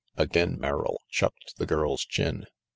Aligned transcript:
Again 0.17 0.57
Merrill 0.59 1.03
chucked 1.11 1.57
the 1.57 1.67
girl's 1.67 2.03
chin. 2.03 2.47